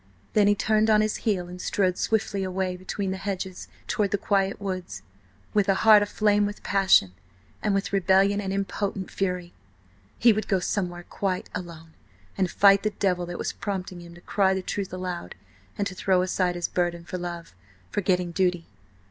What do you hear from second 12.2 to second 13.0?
and fight the